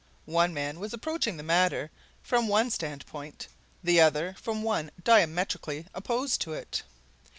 [0.25, 1.91] One man was approaching the matter
[2.23, 3.47] from one standpoint;
[3.83, 6.81] the other from one diametrically opposed to it.